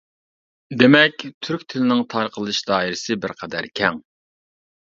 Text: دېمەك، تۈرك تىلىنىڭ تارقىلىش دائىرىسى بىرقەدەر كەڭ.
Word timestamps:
دېمەك، 0.81 1.25
تۈرك 1.47 1.67
تىلىنىڭ 1.75 2.03
تارقىلىش 2.15 2.63
دائىرىسى 2.73 3.21
بىرقەدەر 3.27 3.71
كەڭ. 3.83 4.05